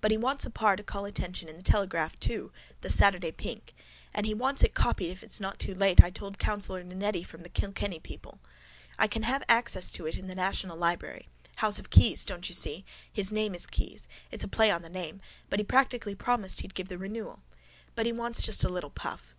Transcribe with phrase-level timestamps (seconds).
[0.00, 3.72] But he wants a par to call attention in the Telegraph too, the Saturday pink.
[4.12, 7.44] And he wants it copied if it's not too late I told councillor Nannetti from
[7.44, 8.40] the Kilkenny People.
[8.98, 11.28] I can have access to it in the national library.
[11.58, 12.84] House of keys, don't you see?
[13.12, 14.08] His name is Keyes.
[14.32, 15.20] It's a play on the name.
[15.48, 17.38] But he practically promised he'd give the renewal.
[17.94, 19.36] But he wants just a little puff.